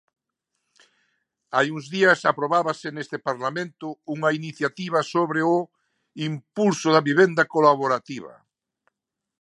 [1.55, 5.57] Hai uns días aprobábase neste Parlamento unha iniciativa sobre o
[6.29, 8.33] impulso da vivenda colaborativa.